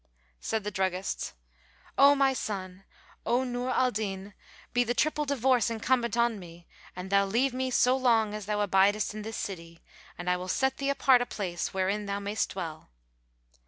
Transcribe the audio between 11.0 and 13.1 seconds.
a place wherein thou mayst dwell."